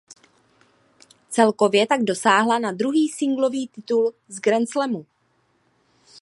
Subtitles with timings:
[1.29, 5.05] Celkově tak dosáhla na druhý singlový titul z Grand Slamu.